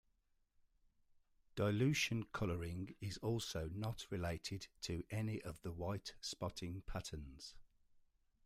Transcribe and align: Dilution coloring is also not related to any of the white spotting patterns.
Dilution 1.55 2.23
coloring 2.33 2.95
is 3.01 3.19
also 3.19 3.69
not 3.71 4.07
related 4.09 4.65
to 4.81 5.03
any 5.11 5.39
of 5.43 5.61
the 5.61 5.71
white 5.71 6.15
spotting 6.21 6.81
patterns. 6.87 7.53